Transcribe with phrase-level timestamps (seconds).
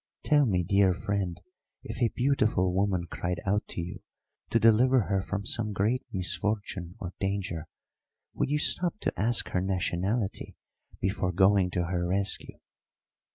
[0.23, 1.39] Tell me, dear friend,
[1.83, 3.99] if a beautiful woman cried out to you
[4.49, 7.67] to deliver her from some great misfortune or danger,
[8.33, 10.55] would you stop to ask her nationality
[10.99, 12.57] before going to her rescue?"